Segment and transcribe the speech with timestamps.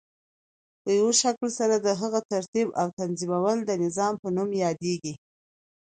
[0.81, 5.13] په یوه شکل سره د هغی ترتیب او تنظیمول د نظام په نوم یادیږی.